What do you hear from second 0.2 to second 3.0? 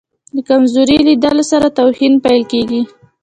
د کمزوري لیدلو سره توهین پیل کېږي.